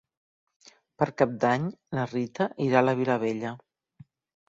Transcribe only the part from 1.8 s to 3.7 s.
na Rita irà a la Vilavella.